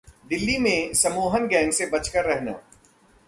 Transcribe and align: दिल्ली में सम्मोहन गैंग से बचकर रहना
दिल्ली 0.29 0.57
में 0.57 0.93
सम्मोहन 0.93 1.47
गैंग 1.47 1.71
से 1.71 1.85
बचकर 1.85 2.25
रहना 2.25 2.59